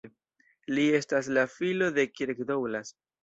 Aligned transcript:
Li 0.77 0.85
estas 0.99 1.29
la 1.37 1.43
filo 1.57 1.91
de 1.99 2.07
Kirk 2.15 2.43
Douglas. 2.53 2.93